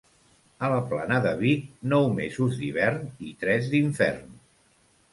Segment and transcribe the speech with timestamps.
[0.67, 4.29] A la plana de Vic, nou mesos d'hivern i tres d'infern.